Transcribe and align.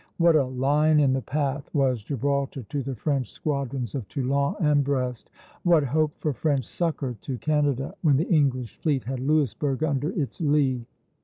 What 0.17 0.35
a 0.35 0.45
lion 0.45 0.99
in 0.99 1.13
the 1.13 1.21
path 1.21 1.69
was 1.75 2.01
Gibraltar 2.01 2.63
to 2.63 2.81
the 2.81 2.95
French 2.95 3.31
squadrons 3.31 3.93
of 3.93 4.07
Toulon 4.07 4.55
and 4.59 4.83
Brest! 4.83 5.29
What 5.61 5.83
hope 5.83 6.17
for 6.17 6.33
French 6.33 6.65
succor 6.65 7.15
to 7.21 7.37
Canada, 7.37 7.93
when 8.01 8.17
the 8.17 8.27
English 8.27 8.77
fleet 8.77 9.03
had 9.03 9.19
Louisburg 9.19 9.83
under 9.83 10.09
its 10.09 10.41
lee? 10.41 10.87